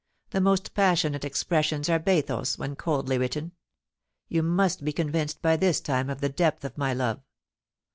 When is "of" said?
6.09-6.21, 6.65-6.75